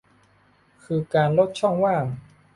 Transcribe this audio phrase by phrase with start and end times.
[0.83, 2.05] คือการลดช่องว่าง